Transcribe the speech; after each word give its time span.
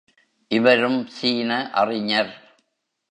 இவரும் 0.51 1.07
சீன 1.07 1.71
அறிஞர். 1.71 2.31